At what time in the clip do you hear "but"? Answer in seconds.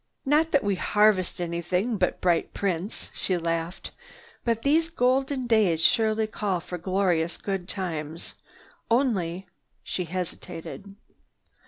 1.99-2.21, 4.43-4.63